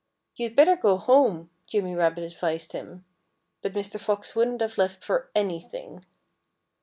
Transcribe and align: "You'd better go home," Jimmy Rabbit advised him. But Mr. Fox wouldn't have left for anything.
"You'd 0.35 0.55
better 0.55 0.75
go 0.75 0.97
home," 0.97 1.51
Jimmy 1.67 1.93
Rabbit 1.93 2.23
advised 2.33 2.71
him. 2.71 3.05
But 3.61 3.73
Mr. 3.73 3.99
Fox 3.99 4.35
wouldn't 4.35 4.61
have 4.61 4.79
left 4.79 5.03
for 5.03 5.29
anything. 5.35 6.03